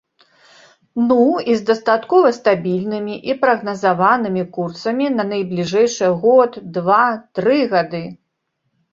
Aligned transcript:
Ну, 1.07 1.17
і 1.51 1.55
з 1.57 1.65
дастаткова 1.65 2.29
стабільнымі 2.37 3.15
і 3.29 3.35
прагназаванымі 3.43 4.43
курсамі 4.55 5.05
на 5.19 5.23
найбліжэйшыя 5.33 6.09
год, 6.23 6.57
два, 6.79 7.03
тры 7.41 7.59
гады. 7.75 8.01